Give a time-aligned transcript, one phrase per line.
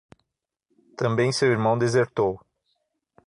[0.97, 2.41] Também seu irmão desertou.